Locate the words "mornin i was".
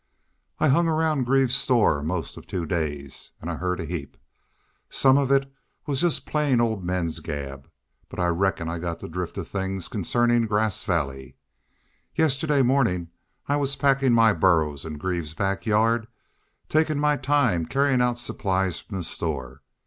12.65-13.75